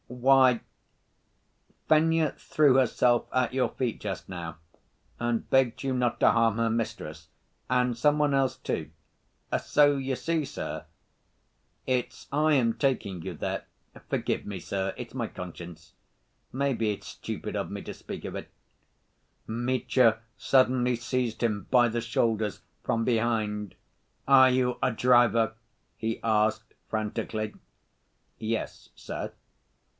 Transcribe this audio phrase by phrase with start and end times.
[0.07, 0.61] "Why,
[1.87, 4.57] Fenya threw herself at your feet just now,
[5.19, 7.29] and begged you not to harm her mistress,
[7.69, 8.89] and some one else, too...
[9.63, 10.85] so you see, sir—
[11.85, 13.65] It's I am taking you there...
[14.09, 15.93] forgive me, sir, it's my conscience...
[16.51, 18.49] maybe it's stupid of me to speak of it—"
[19.47, 23.75] Mitya suddenly seized him by the shoulders from behind.
[24.27, 25.53] "Are you a driver?"
[25.95, 27.53] he asked frantically.
[28.39, 29.31] "Yes, sir."